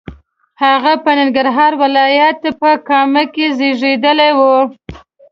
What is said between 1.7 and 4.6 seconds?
ولایت په کامه کې زیږېدلی و.